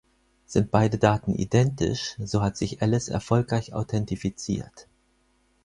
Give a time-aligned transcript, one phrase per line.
[0.47, 4.87] Sind beide Daten identisch, so hat sich Alice erfolgreich authentifiziert.